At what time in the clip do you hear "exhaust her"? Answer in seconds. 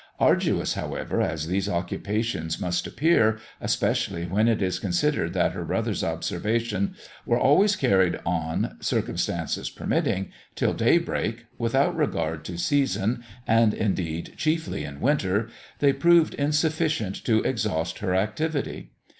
17.43-18.15